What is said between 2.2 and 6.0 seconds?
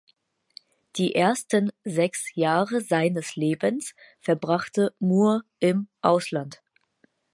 Jahre seines Lebens verbrachte Moore im